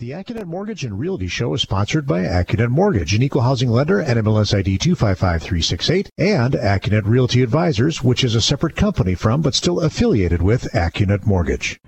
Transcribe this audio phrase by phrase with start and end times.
[0.00, 3.96] The AccuNet Mortgage and Realty Show is sponsored by AccuNet Mortgage, an equal housing lender,
[3.96, 9.80] NMLS ID 255368, and AccuNet Realty Advisors, which is a separate company from but still
[9.80, 11.80] affiliated with AccuNet Mortgage.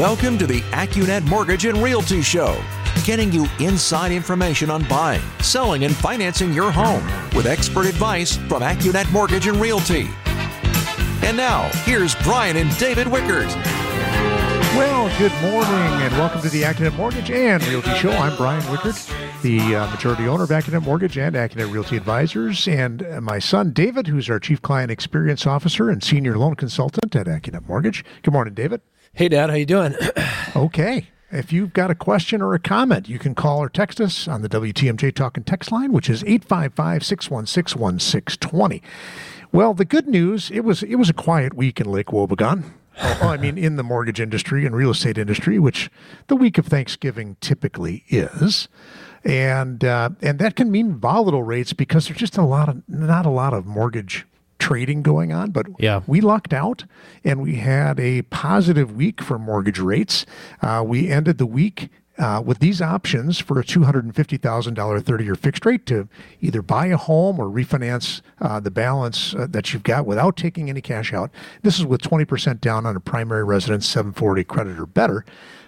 [0.00, 2.58] Welcome to the AccuNet Mortgage and Realty Show,
[3.04, 7.06] getting you inside information on buying, selling, and financing your home
[7.36, 10.08] with expert advice from AccuNet Mortgage and Realty.
[11.22, 13.83] And now, here's Brian and David Wickert.
[14.76, 18.10] Well, good morning and welcome to the AccuNet Mortgage and Realty Show.
[18.10, 23.06] I'm Brian Wickert, the uh, majority owner of AccuNet Mortgage and AccuNet Realty Advisors, and
[23.06, 27.28] uh, my son David, who's our Chief Client Experience Officer and Senior Loan Consultant at
[27.28, 28.04] AccuNet Mortgage.
[28.22, 28.80] Good morning, David.
[29.12, 29.94] Hey, Dad, how you doing?
[30.56, 31.06] okay.
[31.30, 34.42] If you've got a question or a comment, you can call or text us on
[34.42, 38.82] the WTMJ Talk and Text line, which is 855 616 1620.
[39.52, 42.72] Well, the good news, it was it was a quiet week in Lake Wobegon.
[43.00, 45.90] Oh, I mean, in the mortgage industry and real estate industry, which
[46.28, 48.68] the week of Thanksgiving typically is,
[49.24, 53.26] and uh, and that can mean volatile rates because there's just a lot of not
[53.26, 54.26] a lot of mortgage
[54.58, 55.50] trading going on.
[55.50, 56.00] But yeah.
[56.06, 56.84] we lucked out,
[57.24, 60.26] and we had a positive week for mortgage rates.
[60.62, 65.66] Uh, we ended the week uh, with these options for a $250,000 30 year fixed
[65.66, 66.08] rate to
[66.40, 70.70] either buy a home or refinance uh, the balance uh, that you've got without taking
[70.70, 71.30] any cash out.
[71.62, 75.24] This is with 20% down on a primary residence 740 credit or better.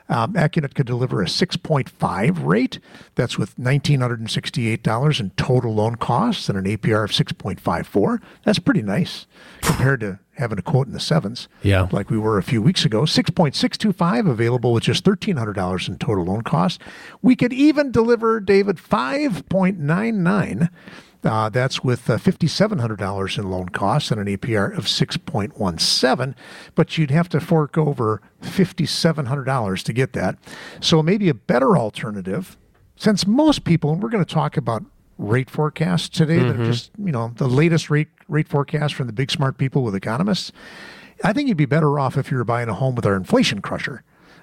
[0.09, 2.79] Um, AccuNet could deliver a 6.5 rate.
[3.17, 8.21] That's with $1,968 in total loan costs and an APR of 6.54.
[8.45, 9.27] That's pretty nice
[9.63, 12.85] compared to having a quote in the sevens, yeah, like we were a few weeks
[12.85, 13.03] ago.
[13.03, 16.79] 6.625 available with just $1,300 in total loan costs.
[17.23, 20.69] We could even deliver, David, 5.99
[21.27, 26.35] uh, that's with uh, $5,700 in loan costs and an APR of 6.17,
[26.75, 30.39] but you'd have to fork over $5,700 to get that.
[30.81, 32.57] So maybe a better alternative,
[32.97, 34.85] since most people, and we're going to talk about
[35.19, 36.59] rate forecasts today, mm-hmm.
[36.59, 39.95] they're just, you know, the latest rate, rate forecast from the big smart people with
[39.95, 40.53] economists.
[41.25, 43.61] I think you'd be better off if you were buying a home with our inflation
[43.61, 44.03] crusher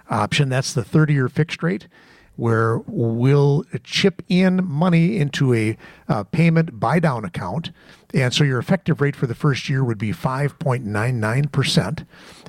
[0.09, 0.49] option.
[0.49, 1.87] That's the 30 year fixed rate
[2.35, 5.77] where we'll chip in money into a
[6.07, 7.71] uh, payment buy down account.
[8.13, 12.05] And so your effective rate for the first year would be 5.99%.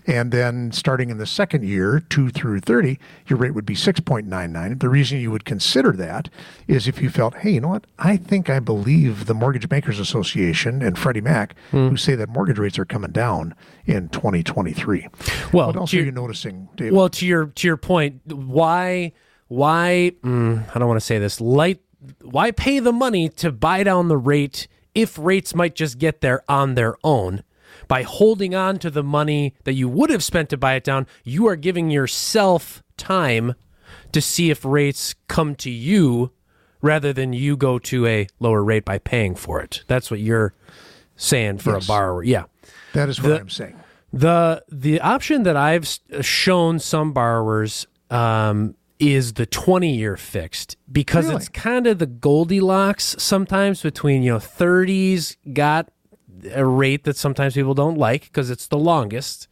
[0.07, 4.81] And then starting in the second year, 2 through 30, your rate would be 6.99.
[4.81, 6.29] The reason you would consider that
[6.69, 7.87] is if you felt, hey, you know what?
[7.99, 11.89] I think I believe the Mortgage Bankers Association and Freddie Mac, mm.
[11.89, 13.55] who say that mortgage rates are coming down
[13.87, 15.09] in 2023.
[15.53, 16.93] Well, what else are you noticing, David?
[16.93, 19.13] Well, to your to your point, why
[19.49, 21.81] why mm, I don't want to say this light
[22.23, 26.43] why pay the money to buy down the rate if rates might just get there
[26.49, 27.43] on their own?
[27.89, 31.07] By holding on to the money that you would have spent to buy it down
[31.23, 33.55] you are giving yourself time
[34.13, 36.31] to see if rates come to you
[36.81, 39.83] rather than you go to a lower rate by paying for it.
[39.87, 40.55] That's what you're
[41.17, 41.85] saying for yes.
[41.85, 42.45] a borrower yeah.
[42.93, 43.79] That is what the, i'm saying.
[44.13, 45.89] the the option that i've
[46.21, 51.37] shown some borrowers um, is the 20 year fixed because really?
[51.37, 55.91] it's kind of the Goldilocks sometimes between, you know, 30s got
[56.53, 59.49] a rate that sometimes people don't like because it's the longest.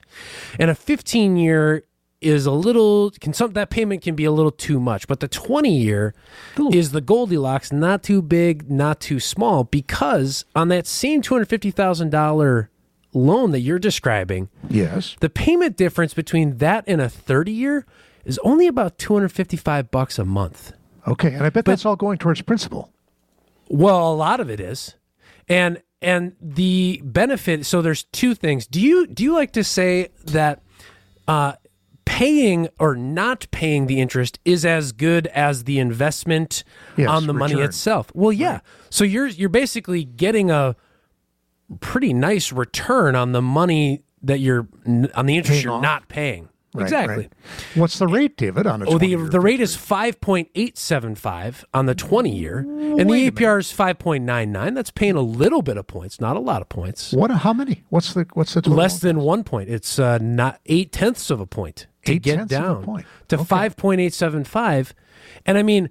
[0.58, 1.84] And a 15 year
[2.20, 5.28] is a little can some that payment can be a little too much, but the
[5.28, 6.14] 20 year
[6.58, 6.70] Ooh.
[6.72, 12.68] is the Goldilocks, not too big, not too small because on that same $250,000
[13.12, 15.16] loan that you're describing, yes.
[15.20, 17.86] The payment difference between that and a 30 year
[18.24, 20.72] is only about 255 bucks a month.
[21.06, 22.92] Okay, and I bet but, that's all going towards principal.
[23.68, 24.94] Well, a lot of it is.
[25.48, 28.66] And and the benefit so there's two things.
[28.66, 30.62] Do you do you like to say that
[31.26, 31.54] uh,
[32.04, 36.64] paying or not paying the interest is as good as the investment
[36.96, 37.56] yes, on the return.
[37.56, 38.12] money itself?
[38.14, 38.52] Well, yeah.
[38.52, 38.60] Right.
[38.90, 40.76] So you're you're basically getting a
[41.80, 45.82] pretty nice return on the money that you're on the interest paying you're off.
[45.82, 46.48] not paying.
[46.74, 47.16] Right, exactly.
[47.16, 47.32] Right.
[47.74, 48.66] What's the rate, David?
[48.66, 52.34] On a oh, the the rate is five point eight seven five on the twenty
[52.34, 54.72] year, and the APR is five point nine nine.
[54.72, 57.12] That's paying a little bit of points, not a lot of points.
[57.12, 57.30] What?
[57.30, 57.84] How many?
[57.90, 59.68] What's the what's the less than one point?
[59.68, 64.00] It's uh, not eight tenths of a point to eight get down to five point
[64.00, 64.94] eight seven five,
[65.44, 65.90] and I mean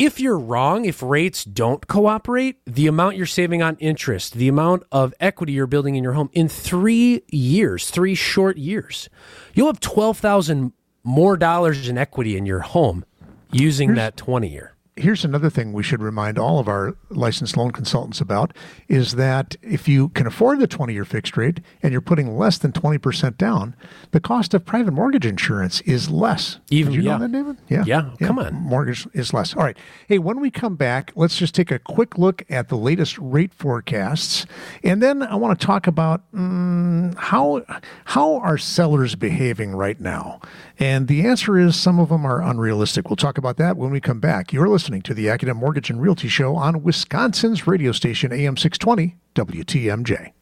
[0.00, 4.82] if you're wrong, if rates don't cooperate, the amount you're saving on interest, the amount
[4.90, 9.10] of equity you're building in your home in three years, three short years,
[9.52, 10.72] you'll have 12,000
[11.04, 13.04] more dollars in equity in your home
[13.52, 14.74] using here's, that 20 year.
[15.00, 18.52] Here's another thing we should remind all of our licensed loan consultants about
[18.88, 22.58] is that if you can afford the 20 year fixed rate and you're putting less
[22.58, 23.74] than 20% down,
[24.12, 26.60] the cost of private mortgage insurance is less.
[26.70, 27.16] Even Did you yeah.
[27.16, 27.56] know that, David?
[27.68, 27.84] Yeah.
[27.86, 28.26] Yeah, Yeah.
[28.26, 28.54] come on.
[28.54, 29.56] Mortgage is less.
[29.56, 29.76] All right.
[30.06, 33.54] Hey, when we come back, let's just take a quick look at the latest rate
[33.54, 34.46] forecasts.
[34.84, 37.64] And then I want to talk about mm, how,
[38.04, 40.40] how are sellers behaving right now?
[40.80, 43.10] And the answer is some of them are unrealistic.
[43.10, 44.50] We'll talk about that when we come back.
[44.50, 49.16] You're listening to the Accunet Mortgage and Realty Show on Wisconsin's radio station, AM 620,
[49.34, 50.32] WTMJ.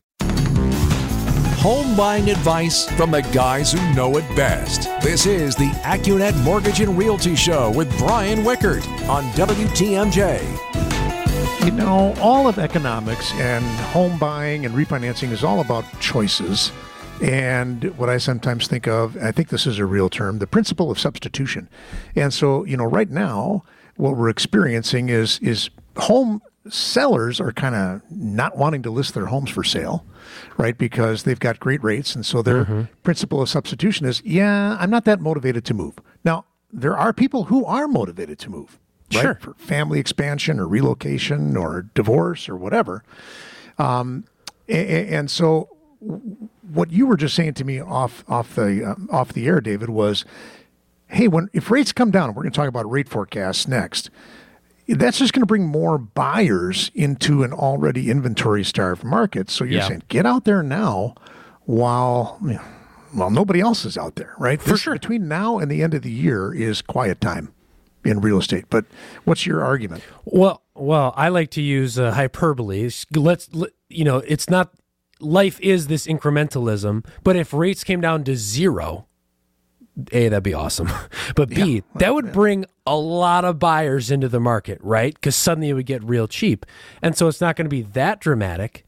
[1.58, 4.82] Home buying advice from the guys who know it best.
[5.02, 10.40] This is the AccuNet Mortgage and Realty Show with Brian Wickert on WTMJ.
[11.64, 16.70] You know, all of economics and home buying and refinancing is all about choices.
[17.20, 20.90] And what I sometimes think of, I think this is a real term, the principle
[20.90, 21.68] of substitution.
[22.14, 23.64] And so, you know, right now,
[23.96, 29.26] what we're experiencing is is home sellers are kind of not wanting to list their
[29.26, 30.04] homes for sale,
[30.56, 30.76] right?
[30.76, 32.14] Because they've got great rates.
[32.14, 32.82] And so their mm-hmm.
[33.02, 35.94] principle of substitution is, yeah, I'm not that motivated to move.
[36.24, 38.78] Now, there are people who are motivated to move,
[39.14, 39.22] right?
[39.22, 39.38] Sure.
[39.40, 43.02] For family expansion or relocation or divorce or whatever.
[43.78, 44.24] Um,
[44.68, 45.70] and, and so
[46.72, 49.90] what you were just saying to me off off the uh, off the air, David,
[49.90, 50.24] was,
[51.08, 54.10] hey, when if rates come down, we're going to talk about rate forecasts next.
[54.86, 59.50] That's just going to bring more buyers into an already inventory starved market.
[59.50, 59.88] So you're Yeah.
[59.88, 61.14] saying get out there now,
[61.66, 62.62] while you know,
[63.14, 64.60] well nobody else is out there, right?
[64.60, 64.94] For This- sure.
[64.94, 67.52] Between now and the end of the year is quiet time
[68.04, 68.64] in real estate.
[68.70, 68.86] But
[69.24, 70.02] what's your argument?
[70.24, 72.88] Well, well, I like to use uh, hyperbole.
[73.14, 74.70] Let's, let- you know, it's not
[75.20, 79.06] life is this incrementalism, but if rates came down to zero,
[80.12, 80.90] a that'd be awesome,
[81.34, 85.14] but b that would bring a lot of buyers into the market, right?
[85.14, 86.64] Because suddenly it would get real cheap,
[87.02, 88.84] and so it's not going to be that dramatic.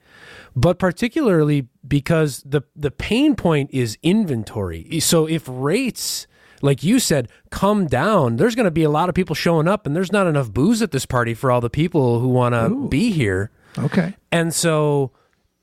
[0.56, 4.98] But particularly because the the pain point is inventory.
[5.00, 6.26] So if rates
[6.62, 8.36] like you said, come down.
[8.36, 10.82] There's going to be a lot of people showing up, and there's not enough booze
[10.82, 13.50] at this party for all the people who want to be here.
[13.78, 14.14] Okay.
[14.30, 15.12] And so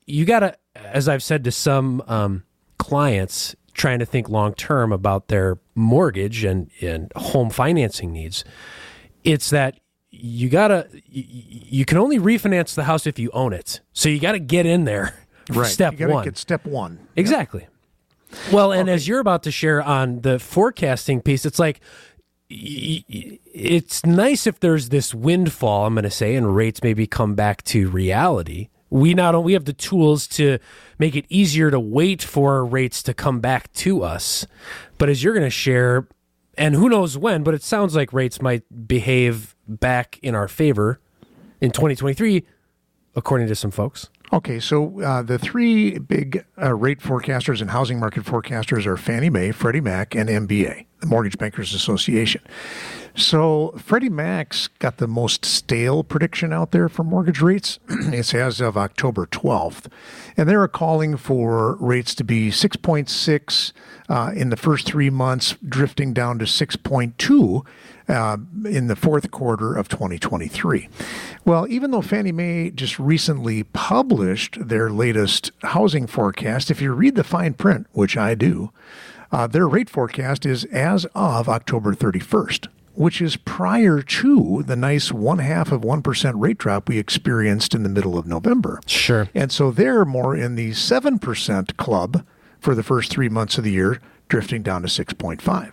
[0.08, 2.44] you got to, as I've said to some um,
[2.78, 8.42] clients trying to think long term about their mortgage and, and home financing needs,
[9.22, 9.78] it's that
[10.10, 11.24] you got to, you,
[11.78, 13.80] you can only refinance the house if you own it.
[13.92, 15.14] So you got to get in there.
[15.50, 15.66] Right.
[15.66, 16.24] Step you gotta one.
[16.24, 16.98] Get step one.
[17.16, 17.66] Exactly.
[18.52, 21.80] Well, and as you're about to share on the forecasting piece, it's like
[22.50, 25.86] y- y- it's nice if there's this windfall.
[25.86, 28.68] I'm going to say, and rates maybe come back to reality.
[28.90, 30.58] We not only we have the tools to
[30.98, 34.46] make it easier to wait for rates to come back to us,
[34.96, 36.08] but as you're going to share,
[36.56, 41.00] and who knows when, but it sounds like rates might behave back in our favor
[41.60, 42.44] in 2023,
[43.14, 44.08] according to some folks.
[44.32, 49.30] Okay, so uh, the three big uh, rate forecasters and housing market forecasters are Fannie
[49.30, 52.42] Mae, Freddie Mac, and MBA, the Mortgage Bankers Association.
[53.14, 57.78] So Freddie Mac's got the most stale prediction out there for mortgage rates.
[57.88, 59.86] it's as of October 12th.
[60.36, 63.72] And they're calling for rates to be 6.6
[64.08, 67.66] uh, in the first three months, drifting down to 6.2
[68.08, 70.88] uh, in the fourth quarter of 2023.
[71.44, 77.16] Well, even though Fannie Mae just recently published their latest housing forecast, if you read
[77.16, 78.70] the fine print, which I do,
[79.30, 85.12] uh, their rate forecast is as of October 31st, which is prior to the nice
[85.12, 88.80] one half of 1% rate drop we experienced in the middle of November.
[88.86, 89.28] Sure.
[89.34, 92.24] And so they're more in the 7% club
[92.58, 95.72] for the first three months of the year, drifting down to 6.5.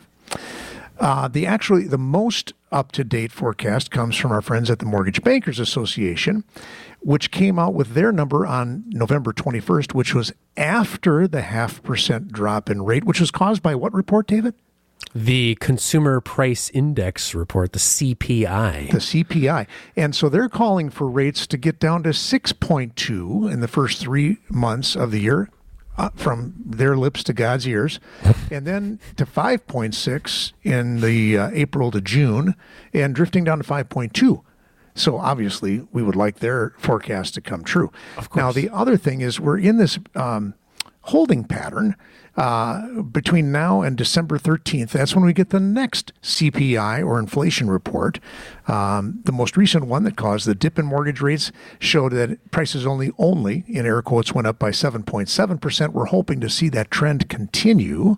[0.99, 4.85] Uh, the actually the most up to date forecast comes from our friends at the
[4.85, 6.43] Mortgage Bankers Association,
[7.01, 12.31] which came out with their number on November 21st, which was after the half percent
[12.31, 14.55] drop in rate, which was caused by what report, David?
[15.13, 18.91] The Consumer Price Index report, the CPI.
[18.91, 19.67] The CPI.
[19.95, 24.39] And so they're calling for rates to get down to 6.2 in the first three
[24.49, 25.49] months of the year,
[26.15, 27.99] from their lips to God's ears,
[28.51, 32.55] and then to 5.6 in the uh, April to June,
[32.93, 34.41] and drifting down to 5.2.
[34.93, 37.91] So obviously, we would like their forecast to come true.
[38.35, 40.53] Now, the other thing is we're in this um,
[41.01, 41.95] holding pattern
[42.37, 44.89] uh, between now and December 13th.
[44.89, 48.19] That's when we get the next CPI or inflation report.
[48.67, 52.85] Um, the most recent one that caused the dip in mortgage rates showed that prices
[52.85, 55.93] only, only, in air quotes, went up by 7.7%.
[55.93, 58.17] We're hoping to see that trend continue.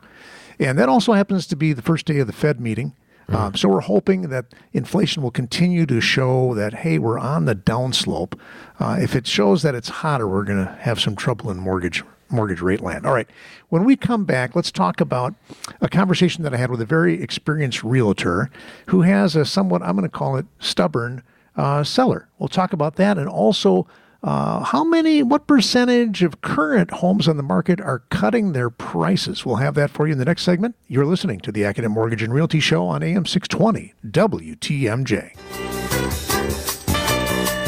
[0.60, 2.96] And that also happens to be the first day of the Fed meeting.
[3.30, 3.36] Mm.
[3.36, 7.56] Um, so we're hoping that inflation will continue to show that hey, we're on the
[7.56, 8.40] downslope.
[8.80, 12.04] Uh, if it shows that it's hotter, we're going to have some trouble in mortgage
[12.30, 13.06] mortgage rate land.
[13.06, 13.30] All right.
[13.70, 15.36] When we come back, let's talk about
[15.82, 18.50] a conversation that I had with a very experienced realtor
[18.88, 21.24] who has a somewhat, I'm going to call it stubborn
[21.56, 22.28] uh, seller.
[22.40, 23.88] We'll talk about that and also
[24.24, 29.46] uh, how many, what percentage of current homes on the market are cutting their prices?
[29.46, 30.76] We'll have that for you in the next segment.
[30.88, 36.27] You're listening to the Accunet Mortgage and Realty Show on AM 620 WTMJ.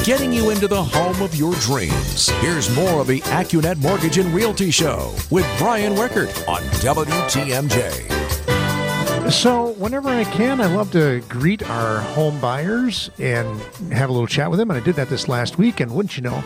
[0.10, 2.30] Getting you into the home of your dreams.
[2.42, 8.10] Here's more of the Accunet Mortgage and Realty Show with Brian Wickert on WTMJ.
[9.32, 13.62] So, whenever I can, I love to greet our home buyers and
[13.94, 14.72] have a little chat with them.
[14.72, 15.80] And I did that this last week.
[15.80, 16.44] And wouldn't you know,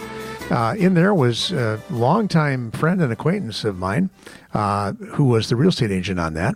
[0.49, 4.09] uh, in there was a longtime friend and acquaintance of mine
[4.53, 6.55] uh, who was the real estate agent on that.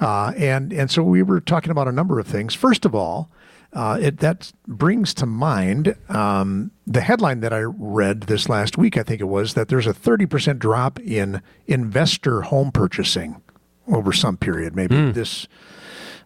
[0.00, 2.54] Uh, and, and so we were talking about a number of things.
[2.54, 3.28] First of all,
[3.72, 8.96] uh, it, that brings to mind um, the headline that I read this last week,
[8.96, 13.42] I think it was, that there's a 30% drop in investor home purchasing
[13.86, 15.14] over some period, maybe mm.
[15.14, 15.46] this.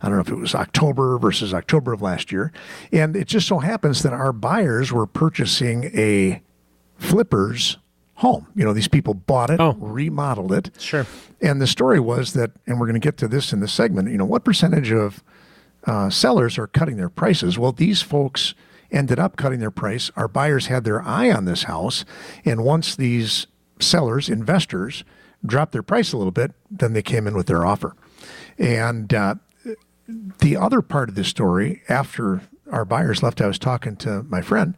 [0.01, 2.53] I don't know if it was October versus October of last year.
[2.93, 6.43] And it just so happens that our buyers were purchasing a
[6.97, 7.79] flippers
[8.15, 8.49] home.
[8.55, 9.75] You know, these people bought it, oh.
[9.75, 10.71] remodeled it.
[10.79, 11.07] Sure.
[11.41, 14.11] And the story was that, and we're going to get to this in the segment,
[14.11, 15.23] you know, what percentage of
[15.87, 17.59] uh, sellers are cutting their prices?
[17.59, 18.55] Well, these folks
[18.91, 20.11] ended up cutting their price.
[20.17, 22.05] Our buyers had their eye on this house.
[22.45, 23.47] And once these
[23.81, 25.05] sellers, investors,
[25.45, 27.97] dropped their price a little bit, then they came in with their offer.
[28.59, 29.37] And uh,
[30.39, 34.41] the other part of this story, after our buyers left, I was talking to my
[34.41, 34.77] friend,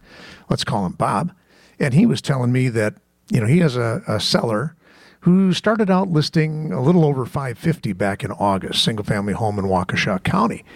[0.49, 1.33] let's call him Bob,
[1.79, 2.95] and he was telling me that
[3.31, 4.77] you know he has a, a seller
[5.25, 9.65] who started out listing a little over 550 back in August, single family home in
[9.65, 10.67] Waukesha County.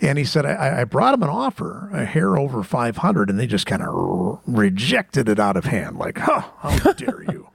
[0.00, 3.46] And he said, I, I, brought him an offer, a hair over 500, and they
[3.46, 5.98] just kind of r- rejected it out of hand.
[5.98, 7.48] Like, huh, how dare you?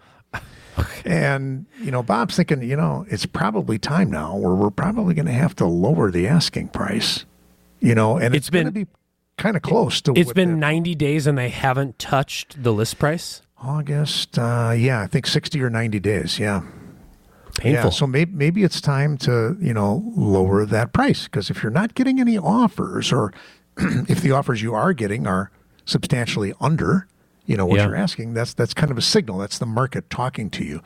[1.03, 5.25] And, you know, Bob's thinking, you know, it's probably time now where we're probably going
[5.25, 7.25] to have to lower the asking price,
[7.79, 8.86] you know, and it's, it's going to be
[9.39, 13.41] kind of close to It's been 90 days and they haven't touched the list price?
[13.61, 16.61] August, uh, yeah, I think 60 or 90 days, yeah.
[17.57, 17.85] Painful.
[17.85, 21.71] Yeah, so maybe, maybe it's time to, you know, lower that price because if you're
[21.71, 23.33] not getting any offers or
[23.77, 25.49] if the offers you are getting are
[25.85, 27.07] substantially under,
[27.47, 27.87] you know what yeah.
[27.87, 28.35] you're asking.
[28.35, 29.39] That's that's kind of a signal.
[29.39, 30.83] That's the market talking to you.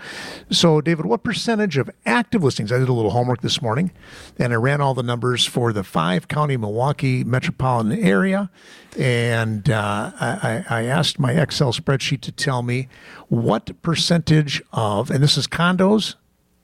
[0.49, 2.71] So david what percentage of active listings?
[2.71, 3.91] I did a little homework this morning
[4.37, 8.49] and i ran all the numbers for the five county milwaukee metropolitan area
[8.97, 12.87] and uh, I, I asked my excel spreadsheet to tell me
[13.29, 16.15] what percentage of and this is condos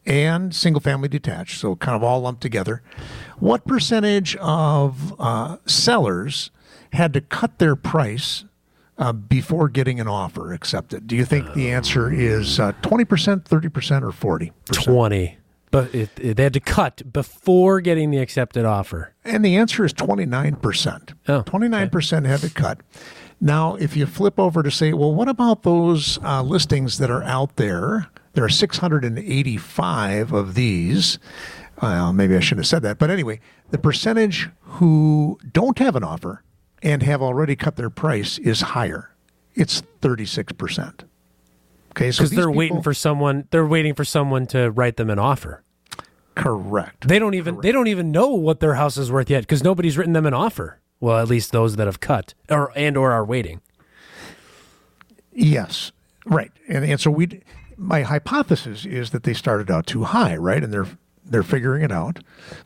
[0.05, 2.81] and single family detached so kind of all lumped together
[3.39, 6.51] what percentage of uh, sellers
[6.93, 8.45] had to cut their price
[8.97, 11.07] uh, before getting an offer accepted?
[11.07, 15.37] Do you think the answer is uh, 20%, 30%, or 40 20.
[15.69, 19.13] But it, it, they had to cut before getting the accepted offer.
[19.25, 21.13] And the answer is 29%.
[21.27, 22.27] Oh, 29% okay.
[22.27, 22.79] had to cut.
[23.39, 27.23] Now, if you flip over to say, well, what about those uh, listings that are
[27.23, 28.07] out there?
[28.33, 31.19] There are 685 of these.
[31.81, 32.97] Well, maybe I shouldn't have said that.
[32.97, 33.39] But anyway,
[33.69, 36.43] the percentage who don't have an offer
[36.81, 39.11] and have already cut their price is higher.
[39.55, 41.03] It's 36%.
[41.91, 45.09] Okay, so because they're people, waiting for someone, they're waiting for someone to write them
[45.09, 45.63] an offer.
[46.35, 47.07] Correct.
[47.07, 47.63] They don't even correct.
[47.63, 50.33] they don't even know what their house is worth yet because nobody's written them an
[50.35, 50.79] offer.
[50.99, 53.61] Well, at least those that have cut or and or are waiting.
[55.33, 55.91] Yes,
[56.25, 56.51] right.
[56.67, 57.41] And and so we,
[57.75, 60.63] my hypothesis is that they started out too high, right?
[60.63, 60.87] And they're
[61.25, 62.19] they're figuring it out.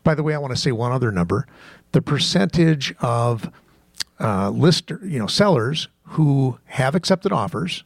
[0.04, 1.46] By the way, I want to say one other number:
[1.92, 3.50] the percentage of
[4.22, 7.84] uh, lister, you know, sellers who have accepted offers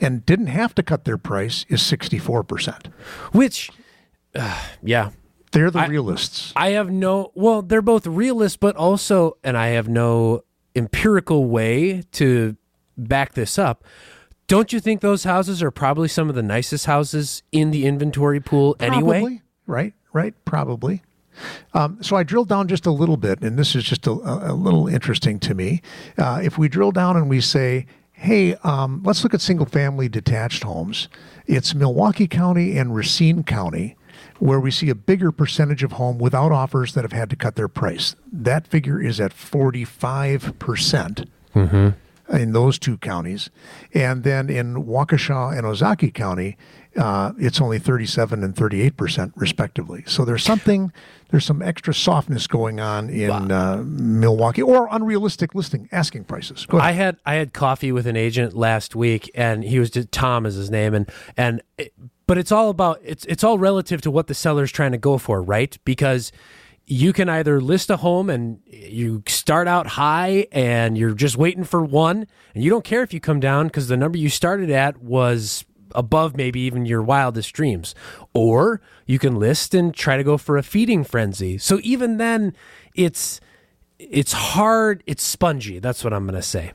[0.00, 2.86] and didn't have to cut their price is 64%.
[3.32, 3.70] Which,
[4.34, 5.10] uh, yeah.
[5.52, 6.52] They're the I, realists.
[6.56, 10.44] I have no, well, they're both realists, but also, and I have no
[10.76, 12.56] empirical way to
[12.96, 13.84] back this up.
[14.46, 18.40] Don't you think those houses are probably some of the nicest houses in the inventory
[18.40, 19.42] pool probably, anyway?
[19.66, 21.02] Right, right, probably.
[21.74, 24.54] Um, so I drilled down just a little bit, and this is just a, a
[24.54, 25.82] little interesting to me.
[26.16, 30.08] Uh, if we drill down and we say, hey, um, let's look at single family
[30.08, 31.08] detached homes,
[31.46, 33.96] it's Milwaukee County and Racine County
[34.38, 37.56] where we see a bigger percentage of home without offers that have had to cut
[37.56, 38.14] their price.
[38.32, 40.58] That figure is at 45%.
[40.58, 41.88] percent mm hmm
[42.30, 43.50] in those two counties.
[43.94, 46.56] And then in Waukesha and Ozaukee County,
[46.96, 50.04] uh, it's only 37 and 38 percent respectively.
[50.06, 50.92] So there's something,
[51.30, 53.74] there's some extra softness going on in wow.
[53.74, 56.66] uh, Milwaukee or unrealistic listing asking prices.
[56.72, 60.54] I had I had coffee with an agent last week, and he was Tom is
[60.54, 61.92] his name, and and it,
[62.26, 65.18] but it's all about it's it's all relative to what the seller's trying to go
[65.18, 65.78] for, right?
[65.84, 66.32] Because
[66.90, 71.64] you can either list a home and you start out high and you're just waiting
[71.64, 74.70] for one and you don't care if you come down because the number you started
[74.70, 77.94] at was above maybe even your wildest dreams.
[78.32, 81.58] Or you can list and try to go for a feeding frenzy.
[81.58, 82.54] So even then
[82.94, 83.38] it's
[83.98, 86.72] it's hard it's spongy that's what i'm going to say.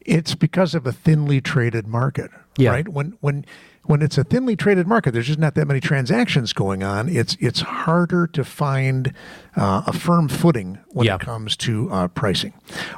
[0.00, 2.70] It's because of a thinly traded market yeah.
[2.70, 2.88] right?
[2.88, 3.44] When when
[3.84, 7.08] when it's a thinly traded market, there's just not that many transactions going on.
[7.08, 9.12] It's it's harder to find
[9.56, 11.16] uh, a firm footing when yeah.
[11.16, 12.52] it comes to uh, pricing.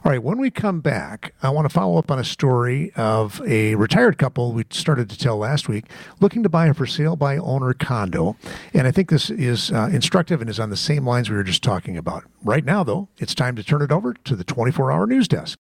[0.04, 3.40] All right, when we come back, I want to follow up on a story of
[3.46, 5.86] a retired couple we started to tell last week
[6.20, 8.36] looking to buy a for sale by owner condo,
[8.72, 11.44] and I think this is uh, instructive and is on the same lines we were
[11.44, 12.24] just talking about.
[12.42, 15.58] Right now, though, it's time to turn it over to the 24-hour news desk.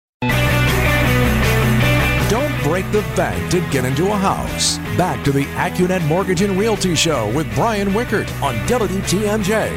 [2.32, 4.80] Don't break the bank to get into a house.
[4.98, 9.72] Back to the AccuNet Mortgage and Realty Show with Brian Wickert on WTMJ.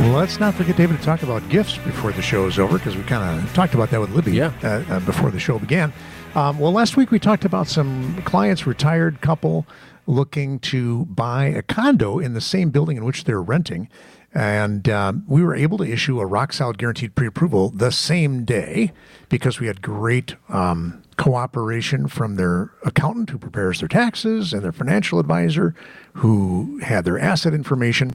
[0.00, 2.96] Well, let's not forget, David, to talk about gifts before the show is over because
[2.96, 4.52] we kind of talked about that with Libby yeah.
[4.64, 5.92] uh, uh, before the show began.
[6.34, 9.66] Um, well, last week we talked about some clients, retired couple
[10.08, 13.88] looking to buy a condo in the same building in which they're renting.
[14.34, 18.44] And um, we were able to issue a rock solid guaranteed pre approval the same
[18.44, 18.92] day
[19.28, 24.72] because we had great um, cooperation from their accountant who prepares their taxes and their
[24.72, 25.74] financial advisor
[26.14, 28.12] who had their asset information.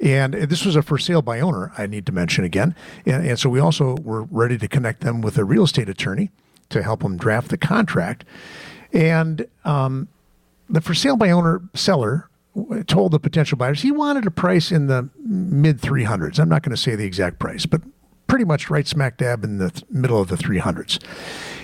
[0.00, 2.74] And this was a for sale by owner, I need to mention again.
[3.04, 6.30] And, and so we also were ready to connect them with a real estate attorney
[6.70, 8.24] to help them draft the contract.
[8.92, 10.08] And um,
[10.68, 12.28] the for sale by owner seller
[12.86, 16.38] told the potential buyers he wanted a price in the mid 300s.
[16.38, 17.82] I'm not going to say the exact price, but
[18.26, 21.02] pretty much right smack dab in the th- middle of the 300s.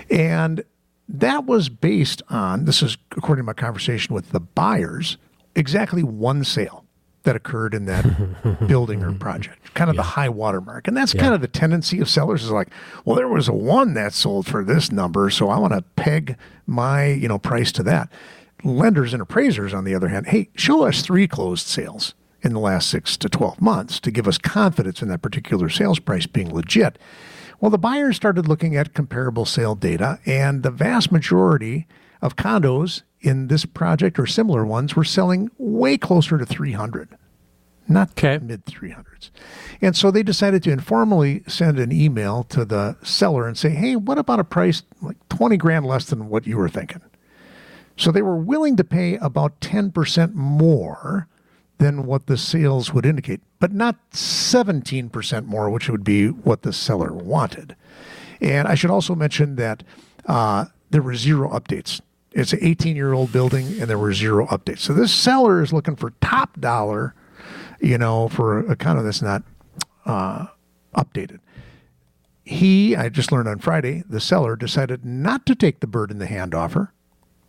[0.09, 0.63] And
[1.09, 5.17] that was based on this is according to my conversation with the buyers,
[5.55, 6.85] exactly one sale
[7.23, 8.05] that occurred in that
[8.67, 10.01] building or project, kind of yeah.
[10.01, 10.87] the high watermark.
[10.87, 11.21] And that's yeah.
[11.21, 12.69] kind of the tendency of sellers is like,
[13.03, 16.37] well, there was a one that sold for this number, so I want to peg
[16.65, 18.09] my, you know, price to that
[18.63, 22.59] lenders and appraisers, on the other hand, hey, show us three closed sales in the
[22.59, 26.53] last six to 12 months to give us confidence in that particular sales price being
[26.53, 26.97] legit.
[27.59, 31.87] Well, the buyers started looking at comparable sale data, and the vast majority
[32.21, 37.17] of condos in this project or similar ones were selling way closer to 300
[37.87, 38.37] not okay.
[38.43, 39.29] mid 300s.
[39.81, 43.95] And so they decided to informally send an email to the seller and say, hey,
[43.95, 47.01] what about a price like 20 grand less than what you were thinking?
[47.95, 51.27] So they were willing to pay about 10% more
[51.77, 56.73] than what the sales would indicate, but not 17% more, which would be what the
[56.73, 57.75] seller wanted.
[58.41, 59.83] And I should also mention that
[60.25, 62.01] uh, there were zero updates.
[62.31, 64.79] It's an 18 year old building, and there were zero updates.
[64.79, 67.13] So this seller is looking for top dollar,
[67.79, 69.43] you know, for a condo that's not
[70.05, 70.47] uh,
[70.95, 71.39] updated.
[72.43, 76.19] He, I just learned on Friday, the seller decided not to take the bird in
[76.19, 76.93] the hand offer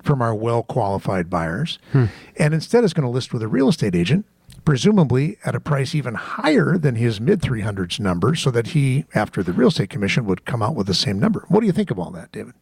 [0.09, 1.79] from our well qualified buyers.
[1.93, 2.07] Hmm.
[2.39, 4.25] And instead is going to list with a real estate agent,
[4.65, 9.43] presumably at a price even higher than his mid 300s number, so that he, after
[9.43, 11.45] the real estate commission, would come out with the same number.
[11.49, 12.55] What do you think of all that, David?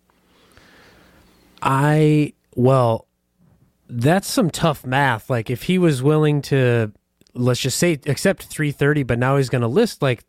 [1.63, 3.07] I, well,
[3.89, 5.31] that's some tough math.
[5.31, 6.91] Like if he was willing to,
[7.33, 10.25] let's just say, accept 330, but now he's going to list like,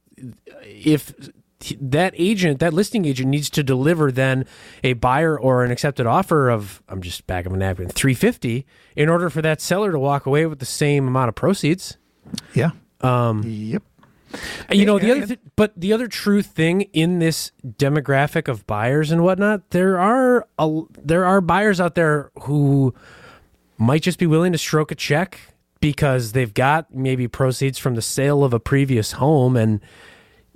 [0.64, 1.16] if
[1.82, 4.46] that agent, that listing agent needs to deliver then
[4.84, 8.66] a buyer or an accepted offer of I'm just back of a napkin 350
[8.96, 11.98] in order for that seller to walk away with the same amount of proceeds.
[12.54, 12.72] Yeah.
[13.02, 13.84] Um, yep.
[14.72, 19.10] You know the other, th- but the other true thing in this demographic of buyers
[19.10, 22.94] and whatnot, there are a, there are buyers out there who
[23.78, 25.40] might just be willing to stroke a check
[25.80, 29.80] because they've got maybe proceeds from the sale of a previous home and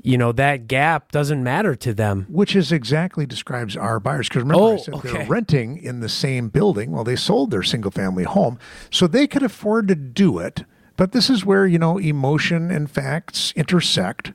[0.03, 2.25] you know that gap doesn't matter to them.
[2.29, 5.11] Which is exactly describes our buyers because remember oh, I said okay.
[5.11, 6.91] they're renting in the same building.
[6.91, 8.59] Well they sold their single family home
[8.89, 10.63] so they could afford to do it.
[10.97, 14.33] But this is where you know emotion and facts intersect.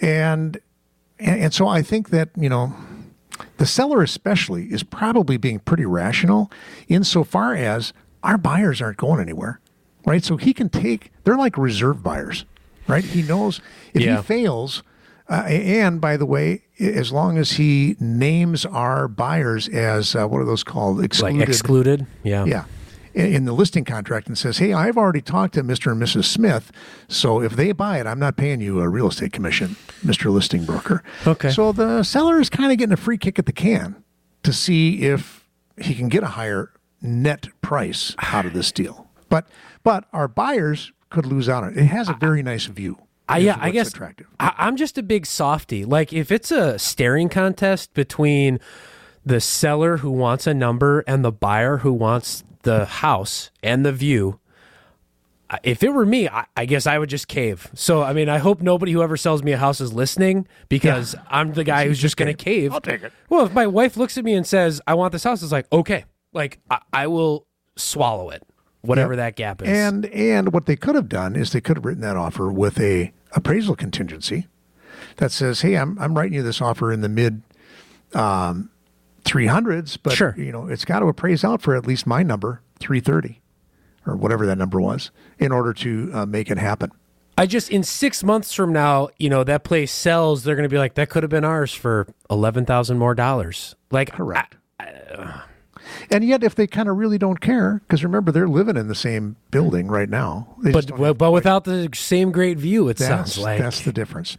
[0.00, 0.58] And
[1.18, 2.74] and, and so i think that you know
[3.56, 6.50] the seller especially is probably being pretty rational
[6.88, 9.60] insofar as our buyers aren't going anywhere
[10.06, 10.24] right?
[10.24, 12.46] So he can take they're like reserve buyers
[12.88, 13.04] right?
[13.04, 13.60] He knows
[13.92, 14.18] if yeah.
[14.18, 14.82] he fails
[15.28, 20.40] Uh, and by the way, as long as he names our buyers as uh, what
[20.40, 21.02] are those called?
[21.02, 21.38] Excluded.
[21.38, 22.06] Like excluded.
[22.22, 22.44] Yeah.
[22.44, 22.64] Yeah.
[23.14, 25.90] In, in the listing contract and says, hey, I've already talked to Mr.
[25.90, 26.24] and Mrs.
[26.24, 26.70] Smith.
[27.08, 30.32] So if they buy it, I'm not paying you a real estate commission, Mr.
[30.32, 31.02] Listing Broker.
[31.26, 31.50] Okay.
[31.50, 34.02] So the seller is kind of getting a free kick at the can
[34.44, 35.48] to see if
[35.80, 36.70] he can get a higher
[37.02, 39.08] net price out of this deal.
[39.28, 39.48] But
[39.82, 41.78] but our buyers could lose out on it.
[41.78, 42.98] It has a very nice view.
[43.28, 44.26] I, yeah, uh, I guess attractive.
[44.38, 45.84] I, I'm just a big softy.
[45.84, 48.60] Like if it's a staring contest between
[49.24, 53.92] the seller who wants a number and the buyer who wants the house and the
[53.92, 54.38] view,
[55.62, 57.68] if it were me, I, I, guess I would just cave.
[57.74, 61.14] So, I mean, I hope nobody who ever sells me a house is listening because
[61.14, 61.22] yeah.
[61.28, 62.72] I'm the guy who's just going to cave.
[62.72, 63.12] I'll take it.
[63.28, 65.66] Well, if my wife looks at me and says, I want this house, it's like,
[65.72, 68.42] okay, like I, I will swallow it,
[68.86, 69.18] whatever yep.
[69.18, 69.68] that gap is.
[69.68, 72.80] And and what they could have done is they could have written that offer with
[72.80, 74.46] a appraisal contingency
[75.16, 77.42] that says, "Hey, I'm I'm writing you this offer in the mid
[78.14, 78.70] um,
[79.24, 80.34] 300s, but sure.
[80.36, 83.40] you know it's got to appraise out for at least my number, 330,
[84.06, 86.90] or whatever that number was, in order to uh, make it happen."
[87.38, 90.42] I just in six months from now, you know, that place sells.
[90.42, 93.74] They're going to be like, that could have been ours for eleven thousand more dollars.
[93.90, 94.56] Like, correct.
[94.80, 95.40] I, I, uh,
[96.10, 98.94] and yet, if they kind of really don't care, because remember they're living in the
[98.94, 100.48] same building right now.
[100.62, 104.36] but well, but without the same great view, it that's, sounds like that's the difference.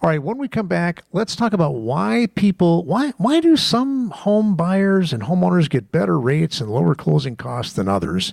[0.00, 4.10] All right, when we come back, let's talk about why people why why do some
[4.10, 8.32] home buyers and homeowners get better rates and lower closing costs than others.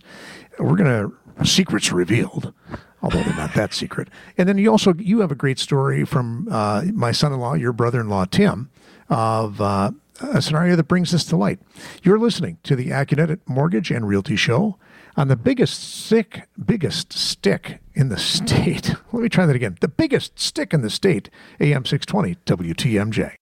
[0.60, 1.12] We're gonna
[1.44, 2.54] secrets revealed
[3.02, 4.08] although they're not that secret.
[4.36, 8.26] And then you also you have a great story from uh, my son-in-law, your brother-in-law
[8.32, 8.72] Tim,
[9.10, 11.60] of uh, a scenario that brings this to light.
[12.04, 14.78] You're listening to the AccuNet Mortgage and Realty Show
[15.18, 18.96] on the biggest stick, biggest stick in the state.
[19.12, 19.78] Let me try that again.
[19.82, 23.36] The biggest stick in the state, AM 620 WTMJ.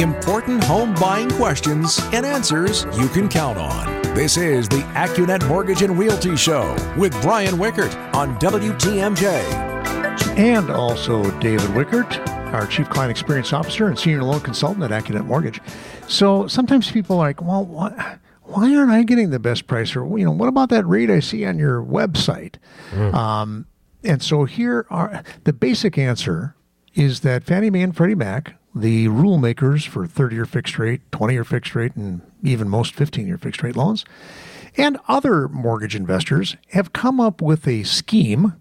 [0.00, 4.02] Important home buying questions and answers you can count on.
[4.14, 9.24] This is the AccuNet Mortgage and Realty Show with Brian Wickert on WTMJ.
[10.36, 15.24] And also David Wickert our Chief Client Experience Officer and Senior Loan Consultant at AccuNet
[15.24, 15.60] Mortgage.
[16.06, 17.96] So sometimes people are like, well, what,
[18.42, 19.96] why aren't I getting the best price?
[19.96, 22.56] Or, you know, what about that rate I see on your website?
[22.90, 23.14] Mm.
[23.14, 23.66] Um,
[24.04, 26.54] and so here are the basic answer
[26.94, 31.00] is that Fannie Mae and Freddie Mac, the rule makers for 30 year fixed rate,
[31.12, 34.04] 20 year fixed rate, and even most 15 year fixed rate loans,
[34.76, 38.54] and other mortgage investors have come up with a scheme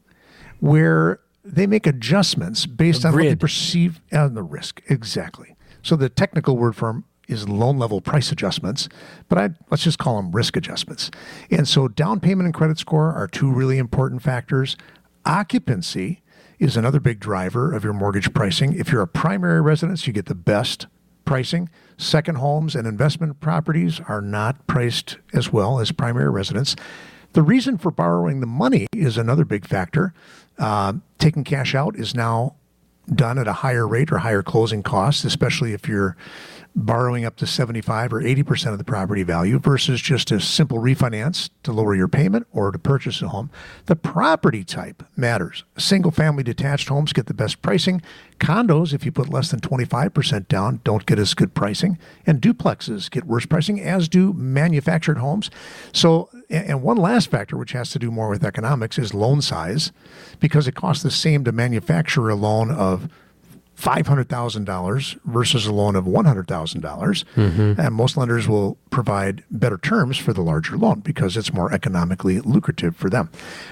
[0.59, 4.81] where they make adjustments based on what they perceive on the risk.
[4.87, 5.55] Exactly.
[5.81, 8.89] So the technical word for them is loan level price adjustments,
[9.29, 11.09] but I let's just call them risk adjustments.
[11.49, 14.75] And so down payment and credit score are two really important factors.
[15.25, 16.21] Occupancy
[16.59, 18.73] is another big driver of your mortgage pricing.
[18.77, 20.87] If you're a primary residence, you get the best
[21.25, 21.69] pricing.
[21.97, 26.75] Second homes and investment properties are not priced as well as primary residence.
[27.33, 30.13] The reason for borrowing the money is another big factor.
[30.59, 32.55] Uh, taking cash out is now
[33.13, 36.15] done at a higher rate or higher closing costs, especially if you're
[36.75, 41.49] borrowing up to 75 or 80% of the property value versus just a simple refinance
[41.63, 43.49] to lower your payment or to purchase a home.
[43.87, 45.63] The property type matters.
[45.77, 48.01] Single family detached homes get the best pricing.
[48.39, 51.97] Condos, if you put less than 25% down, don't get as good pricing.
[52.25, 55.51] And duplexes get worse pricing, as do manufactured homes.
[55.91, 59.91] So, and one last factor, which has to do more with economics, is loan size,
[60.39, 63.09] because it costs the same to manufacture a loan of
[63.81, 66.45] $500,000 versus a loan of $100,000.
[66.45, 67.81] Mm-hmm.
[67.81, 72.39] And most lenders will provide better terms for the larger loan because it's more economically
[72.41, 73.29] lucrative for them.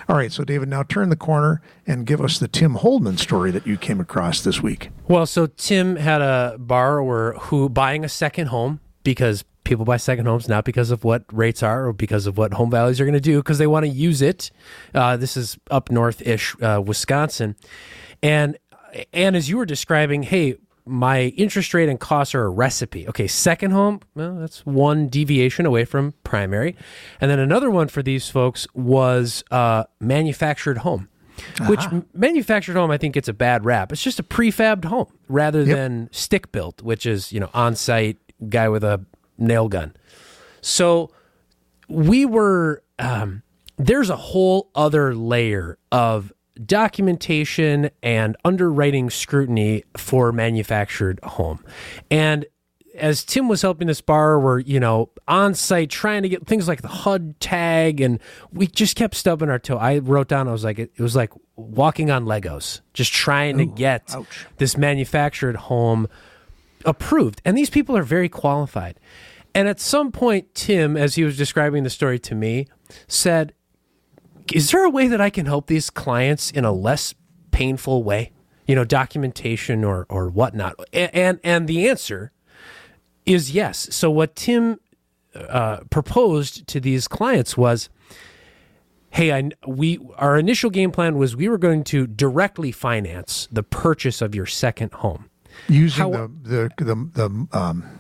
[0.08, 3.52] All right, so David, now turn the corner and give us the Tim Holdman story
[3.52, 4.90] that you came across this week.
[5.08, 10.26] Well, so Tim had a borrower who buying a second home because people buy second
[10.26, 13.14] homes not because of what rates are or because of what home values are going
[13.14, 14.50] to do because they want to use it.
[14.96, 17.56] Uh, this is up north ish, uh, Wisconsin.
[18.24, 18.58] And
[19.14, 23.08] and as you were describing, hey, my interest rate and costs are a recipe.
[23.08, 26.76] Okay, second home, well, that's one deviation away from primary.
[27.22, 31.08] And then another one for these folks was uh, manufactured home,
[31.60, 31.70] uh-huh.
[31.70, 33.92] which manufactured home, I think, gets a bad rap.
[33.92, 35.78] It's just a prefabbed home rather yep.
[35.78, 38.18] than stick built, which is, you know, on site
[38.50, 39.06] guy with a
[39.38, 39.96] nail gun.
[40.62, 41.12] So
[41.88, 43.44] we were, um,
[43.78, 46.34] there's a whole other layer of
[46.66, 51.64] documentation and underwriting scrutiny for manufactured home.
[52.10, 52.46] And
[52.96, 56.82] as Tim was helping this borrower, you know, on site trying to get things like
[56.82, 58.20] the HUD tag, and
[58.52, 59.78] we just kept stubbing our toe.
[59.78, 63.56] I wrote down, I was like, it, it was like walking on Legos, just trying
[63.56, 64.46] Ooh, to get ouch.
[64.58, 66.08] this manufactured home
[66.86, 67.42] approved.
[67.46, 69.00] And these people are very qualified.
[69.56, 72.68] And at some point, Tim, as he was describing the story to me,
[73.08, 73.54] said,
[74.54, 77.14] Is there a way that I can help these clients in a less
[77.52, 78.32] painful way?
[78.66, 80.76] You know, documentation or, or whatnot.
[80.94, 82.32] And, and, and the answer
[83.26, 83.88] is yes.
[83.92, 84.80] So what Tim
[85.36, 87.90] uh, proposed to these clients was,
[89.12, 93.64] hey, I, we our initial game plan was we were going to directly finance the
[93.64, 95.30] purchase of your second home
[95.68, 97.99] using How, the the the, the um,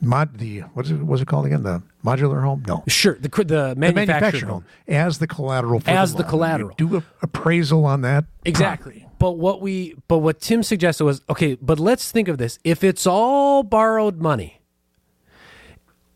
[0.00, 1.62] mod the what is it was it called again?
[1.62, 2.64] The modular home?
[2.66, 2.84] No.
[2.88, 4.64] Sure the the manufactured, the manufactured home.
[4.88, 8.24] as the collateral as the, the collateral you do a appraisal on that?
[8.44, 9.00] Exactly.
[9.00, 9.14] Property.
[9.18, 12.58] but what we but what Tim suggested was okay but let's think of this.
[12.64, 14.60] If it's all borrowed money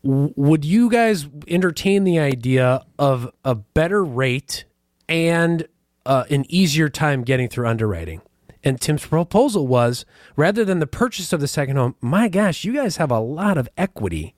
[0.03, 4.65] would you guys entertain the idea of a better rate
[5.07, 5.67] and
[6.05, 8.21] uh, an easier time getting through underwriting?
[8.63, 12.73] And Tim's proposal was rather than the purchase of the second home, my gosh, you
[12.73, 14.35] guys have a lot of equity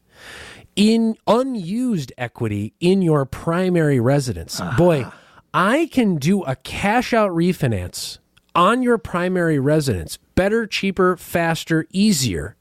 [0.76, 4.60] in unused equity in your primary residence.
[4.60, 4.78] Uh-huh.
[4.78, 5.06] Boy,
[5.54, 8.20] I can do a cash out refinance
[8.56, 12.56] on your primary residence better, cheaper, faster, easier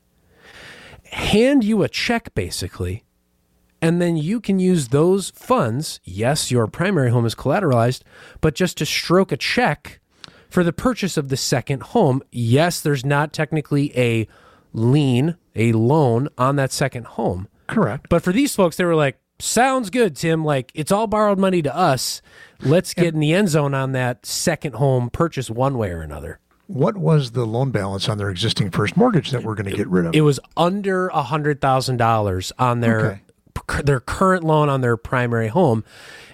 [1.12, 3.04] hand you a check basically,
[3.80, 6.00] and then you can use those funds.
[6.04, 8.02] Yes, your primary home is collateralized,
[8.40, 10.00] but just to stroke a check
[10.52, 12.22] for the purchase of the second home.
[12.30, 14.28] Yes, there's not technically a
[14.72, 17.48] lien, a loan on that second home.
[17.66, 18.08] Correct.
[18.08, 20.44] But for these folks, they were like, sounds good, Tim.
[20.44, 22.20] Like, it's all borrowed money to us.
[22.60, 26.02] Let's get and, in the end zone on that second home purchase one way or
[26.02, 26.38] another
[26.68, 29.88] what was the loan balance on their existing first mortgage that we're going to get
[29.88, 30.14] rid of?
[30.14, 33.20] It was under a hundred thousand dollars on their okay.
[33.84, 35.84] Their current loan on their primary home,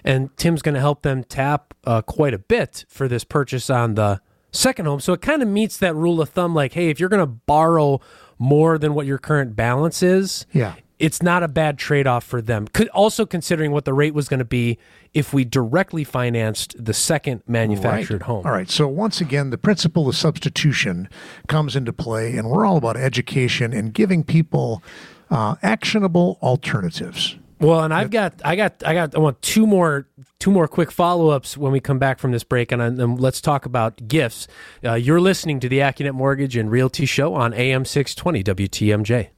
[0.03, 3.95] and Tim's going to help them tap uh, quite a bit for this purchase on
[3.95, 4.99] the second home.
[4.99, 7.25] So it kind of meets that rule of thumb, like, hey, if you're going to
[7.25, 8.01] borrow
[8.37, 12.41] more than what your current balance is, yeah, it's not a bad trade off for
[12.41, 12.67] them.
[12.67, 14.77] Could also considering what the rate was going to be
[15.13, 18.21] if we directly financed the second manufactured right.
[18.23, 18.45] home.
[18.45, 18.69] All right.
[18.69, 21.09] So once again, the principle of substitution
[21.47, 24.83] comes into play, and we're all about education and giving people
[25.29, 27.35] uh, actionable alternatives.
[27.59, 30.07] Well, and I've got, I got, I got, I want two more,
[30.39, 33.41] two more quick follow ups when we come back from this break, and, and let's
[33.41, 34.47] talk about gifts.
[34.83, 39.29] Uh, you're listening to the AccuNet Mortgage and Realty Show on AM 620 WTMJ.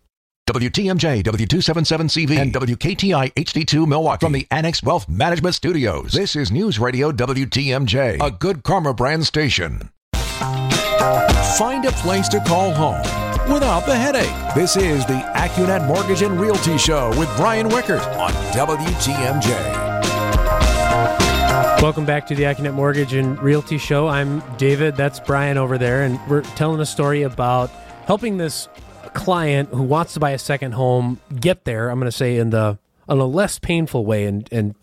[0.48, 6.12] WTMJ, W277CV, and WKTI HD2 Milwaukee from the Annex Wealth Management Studios.
[6.12, 9.90] This is News Radio WTMJ, a good karma brand station.
[10.14, 14.56] Find a place to call home without the headache.
[14.56, 19.92] This is the AccuNet Mortgage and Realty Show with Brian Wickert on WTMJ.
[21.82, 24.08] Welcome back to the AccuNet Mortgage and Realty Show.
[24.08, 24.96] I'm David.
[24.96, 27.70] That's Brian over there, and we're telling a story about
[28.06, 28.70] helping this
[29.14, 32.52] client who wants to buy a second home get there, I'm going to say in
[32.52, 32.78] the
[33.10, 34.26] in a less painful way.
[34.26, 34.76] And and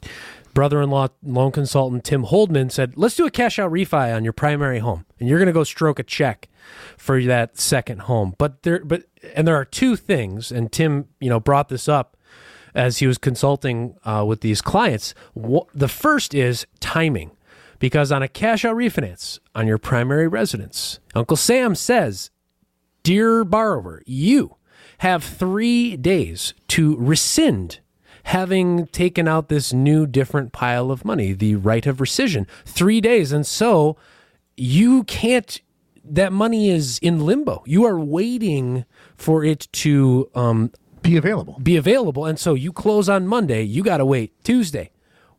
[0.55, 4.79] brother-in-law loan consultant Tim Holdman said, "Let's do a cash out refi on your primary
[4.79, 6.49] home, and you're going to go stroke a check
[6.97, 11.29] for that second home." But there, but and there are two things, and Tim, you
[11.29, 12.17] know, brought this up
[12.75, 15.15] as he was consulting uh, with these clients.
[15.35, 17.33] The first is timing.
[17.81, 22.31] Because on a cash out refinance on your primary residence, Uncle Sam says
[23.05, 24.57] Dear borrower, you
[24.99, 27.79] have three days to rescind
[28.29, 32.47] having taken out this new different pile of money, the right of rescission.
[32.67, 33.33] Three days.
[33.33, 33.97] And so
[34.55, 35.63] you can't,
[36.05, 37.63] that money is in limbo.
[37.65, 38.85] You are waiting
[39.17, 41.59] for it to um, be available.
[41.63, 42.27] Be available.
[42.27, 44.91] And so you close on Monday, you got to wait Tuesday,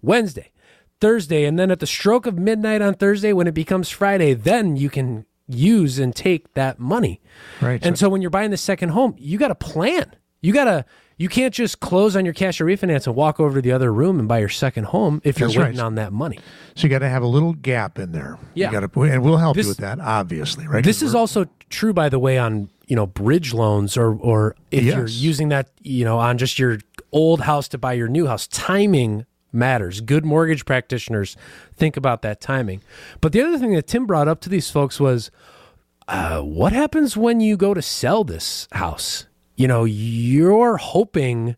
[0.01, 0.51] Wednesday,
[0.99, 1.45] Thursday.
[1.45, 4.89] And then at the stroke of midnight on Thursday, when it becomes Friday, then you
[4.89, 7.21] can use and take that money.
[7.61, 7.85] Right.
[7.85, 10.15] And so, so when you're buying the second home, you got to plan.
[10.41, 10.85] You got to
[11.19, 13.91] you can't just close on your cash or refinance and walk over to the other
[13.93, 15.85] room and buy your second home if you're That's waiting right.
[15.85, 16.39] on that money.
[16.75, 18.39] So you got to have a little gap in there.
[18.53, 20.65] Yeah, you got to, and we'll help this, you with that, obviously.
[20.65, 20.83] Right.
[20.83, 24.83] This is also true, by the way, on you know bridge loans or or if
[24.83, 24.95] yes.
[24.95, 26.79] you're using that you know on just your
[27.11, 28.47] old house to buy your new house.
[28.47, 29.99] Timing matters.
[29.99, 31.35] Good mortgage practitioners
[31.75, 32.81] think about that timing.
[33.19, 35.31] But the other thing that Tim brought up to these folks was
[36.07, 39.25] uh, what happens when you go to sell this house?
[39.59, 41.57] You know, you're hoping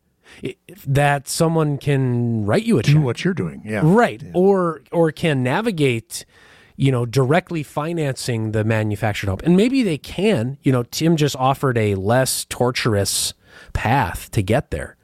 [0.88, 3.04] that someone can write you a do check.
[3.04, 4.32] what you're doing, yeah, right, yeah.
[4.34, 6.26] or or can navigate,
[6.78, 10.58] you know, directly financing the manufactured home, and maybe they can.
[10.64, 13.36] You know, Tim just offered a less torturous
[13.74, 14.98] path to get there.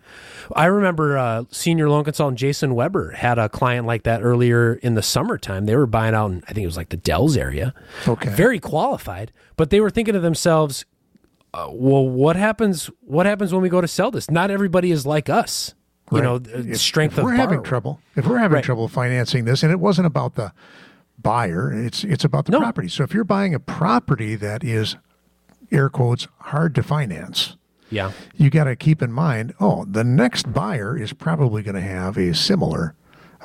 [0.55, 4.95] I remember uh, senior loan consultant Jason Weber had a client like that earlier in
[4.95, 5.65] the summertime.
[5.65, 7.73] They were buying out in, I think it was like the Dells area.
[8.07, 8.29] Okay.
[8.29, 10.86] Very qualified, but they were thinking to themselves,
[11.53, 12.89] uh, well, what happens?
[13.01, 14.29] What happens when we go to sell this?
[14.29, 15.73] Not everybody is like us.
[16.12, 16.23] You Right.
[16.23, 17.99] know, uh, If- strength if of we're having trouble.
[18.15, 18.63] If we're having Right.
[18.63, 20.51] trouble financing this, and it wasn't about the
[21.21, 22.60] buyer, it's it's about the No.
[22.60, 22.88] property.
[22.88, 24.95] So if you're buying a property that is
[25.71, 27.57] air quotes hard to finance,
[27.89, 28.12] Yeah.
[28.36, 32.17] you got to keep in mind, oh, the next buyer is probably going to have
[32.17, 32.93] a similar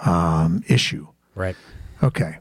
[0.05, 1.07] um, issue.
[1.35, 1.55] Right.
[2.03, 2.39] Okay.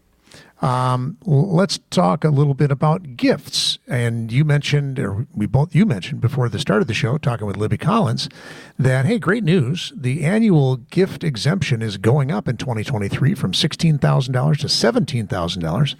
[0.61, 3.79] Um, let's talk a little bit about gifts.
[3.87, 7.47] And you mentioned, or we both you mentioned before the start of the show, talking
[7.47, 8.29] with Libby Collins,
[8.77, 9.91] that hey, great news!
[9.95, 15.25] The annual gift exemption is going up in 2023 from sixteen thousand dollars to seventeen
[15.25, 15.95] thousand dollars.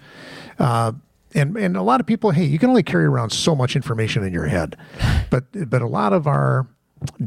[0.58, 0.92] Uh,
[1.34, 4.22] and and a lot of people, hey, you can only carry around so much information
[4.22, 4.76] in your head,
[5.30, 6.68] but but a lot of our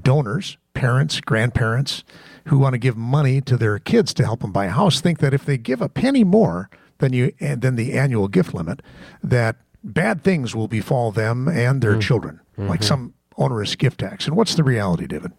[0.02, 2.04] donors, parents, grandparents
[2.46, 5.20] who want to give money to their kids to help them buy a house think
[5.20, 6.70] that if they give a penny more
[7.00, 8.82] than you and than the annual gift limit,
[9.24, 12.02] that bad things will befall them and their mm.
[12.02, 12.88] children, like mm-hmm.
[12.88, 14.28] some onerous gift tax.
[14.28, 15.32] And what's the reality, David?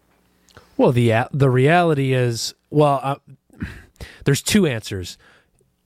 [0.77, 3.15] Well, the a- the reality is, well, uh,
[4.25, 5.17] there's two answers.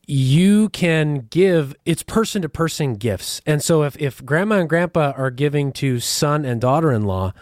[0.05, 5.13] You can give it's person to person gifts, and so if if grandma and grandpa
[5.15, 7.33] are giving to son and daughter in law,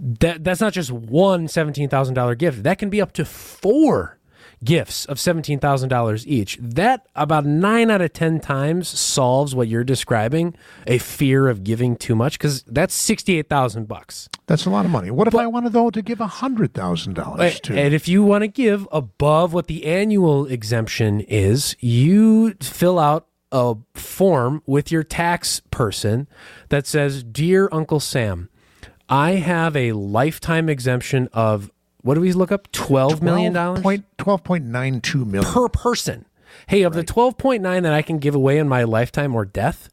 [0.00, 2.64] that that's not just one seventeen thousand dollar gift.
[2.64, 4.18] That can be up to four
[4.64, 6.58] gifts of seventeen thousand dollars each.
[6.60, 10.54] That about nine out of ten times solves what you're describing,
[10.86, 14.28] a fear of giving too much, because that's sixty eight thousand bucks.
[14.46, 15.10] That's a lot of money.
[15.10, 17.76] What if I wanted though to give a hundred thousand dollars to?
[17.78, 23.26] And if you want to give above what the annual exemption is, you fill out
[23.50, 26.26] a form with your tax person
[26.70, 28.48] that says, Dear Uncle Sam,
[29.08, 31.70] I have a lifetime exemption of
[32.02, 32.70] what do we look up?
[32.72, 35.50] $12 million Point twelve point nine two million.
[35.52, 36.26] per person.
[36.66, 39.88] Hey, of the 12.9 that I can give away in my lifetime or death,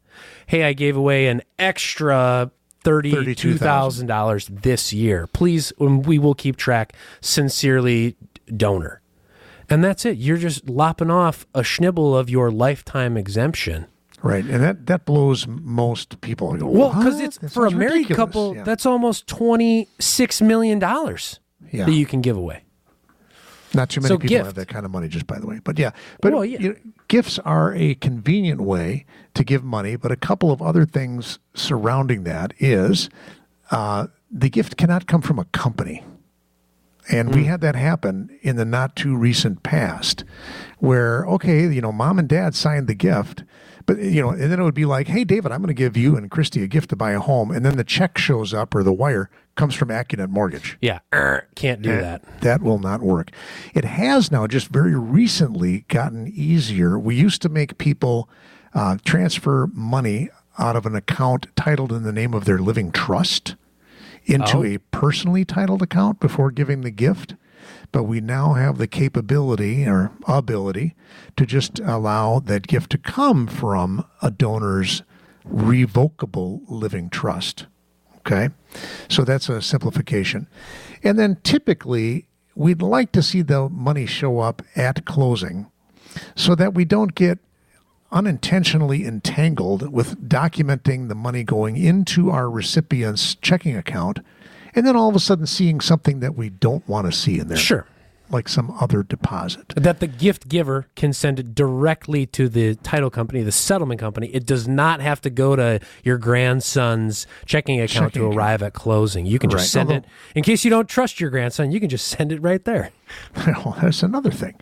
[0.46, 2.50] hey, I gave away an extra
[2.84, 5.26] $32,000 this year.
[5.28, 6.92] Please, um, we will keep track.
[7.20, 8.16] Sincerely,
[8.56, 9.00] donor.
[9.68, 10.18] And that's it.
[10.18, 13.86] You're just lopping off a schnibble of your lifetime exemption.
[14.22, 16.54] Right, and that that blows most people.
[16.54, 18.64] Go, Well, because it's That for a married ridiculous." couple, Yeah.
[18.64, 20.78] that's almost $26 million
[21.70, 21.84] Yeah.
[21.86, 22.62] that you can give away.
[23.72, 24.46] Not too many So people gift.
[24.46, 25.60] have that kind of money, just by the way.
[25.62, 26.58] But yeah, but Well, yeah.
[26.60, 26.74] You know,
[27.06, 29.04] gifts are a convenient way
[29.34, 29.94] to give money.
[29.96, 33.08] But a couple of other things surrounding that is
[33.70, 36.02] uh, the gift cannot come from a company.
[37.08, 37.34] And Hmm.
[37.36, 40.24] we had that happen in the not too recent past
[40.78, 43.44] where, okay, you know, mom and dad signed the gift,
[43.86, 45.96] but, you know, and then it would be like, hey, David, I'm going to give
[45.96, 47.50] you and Christy a gift to buy a home.
[47.50, 50.78] And then the check shows up or the wire comes from Accunet Mortgage.
[50.80, 52.22] Yeah, er, can't do that.
[52.40, 53.30] That will not work.
[53.74, 56.98] It has now just very recently gotten easier.
[56.98, 58.28] We used to make people
[58.74, 63.56] uh, transfer money out of an account titled in the name of their living trust
[64.24, 64.64] into Oh.
[64.64, 67.34] a personally titled account before giving the gift.
[67.92, 70.94] But we now have the capability or ability
[71.36, 75.02] to just allow that gift to come from a donor's
[75.44, 77.66] revocable living trust.
[78.18, 78.50] Okay.
[79.08, 80.46] So that's a simplification.
[81.02, 85.66] And then typically, we'd like to see the money show up at closing
[86.36, 87.38] so that we don't get
[88.12, 94.18] unintentionally entangled with documenting the money going into our recipient's checking account
[94.74, 97.48] and then all of a sudden seeing something that we don't want to see in
[97.48, 97.56] there.
[97.56, 97.86] Sure.
[98.32, 99.70] Like some other deposit.
[99.76, 104.28] that the gift giver can send it directly to the title company, the settlement company.
[104.28, 108.36] It does not have to go to your grandson's checking account Checking to account.
[108.38, 109.26] arrive at closing.
[109.26, 109.68] You can just Right.
[109.68, 110.04] send Although- it.
[110.36, 112.90] In case you don't trust your grandson, you can just send it right there.
[113.36, 114.54] well, that's another thing.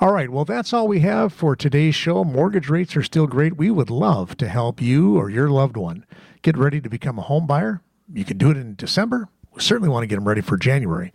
[0.00, 0.30] All right.
[0.30, 2.22] Well, that's all we have for today's show.
[2.22, 3.56] Mortgage rates are still great.
[3.56, 6.04] We would love to help you or your loved one
[6.42, 7.80] get ready to become a home buyer.
[8.12, 9.28] You can do it in December.
[9.58, 11.12] Certainly want to get them ready for January.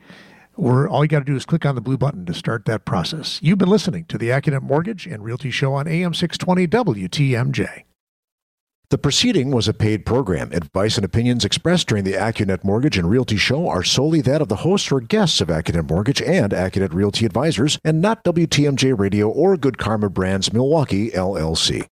[0.55, 3.39] All you got to do is click on the blue button to start that process.
[3.41, 7.83] You've been listening to the Accunet Mortgage and Realty Show on AM 620 WTMJ.
[8.89, 10.51] The proceeding was a paid program.
[10.51, 14.49] Advice and opinions expressed during the Accunet Mortgage and Realty Show are solely that of
[14.49, 19.27] the hosts or guests of Accunet Mortgage and Accunet Realty Advisors, and not WTMJ Radio
[19.29, 21.87] or Good Karma Brands Milwaukee, LLC.